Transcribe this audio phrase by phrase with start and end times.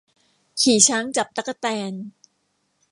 [0.61, 1.93] ขี่ช้างจับตั๊กแตน